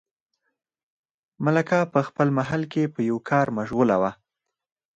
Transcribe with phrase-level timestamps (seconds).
[1.45, 4.11] ملکه په خپل محل کې په یوه کار مشغوله وه.